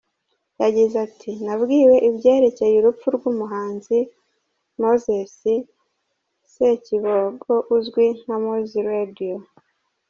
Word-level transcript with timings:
Yagize 0.61 0.95
ati:” 1.07 1.31
Nabwiwe 1.45 1.95
ibyerekeye 2.09 2.75
urupfu 2.77 3.07
rw’umuhanzi 3.15 3.97
Moses 4.81 5.31
Ssekibogo 6.45 7.53
uzwi 7.75 8.05
nka 8.19 8.35
Mowzey 8.43 8.83
Radio. 8.93 9.35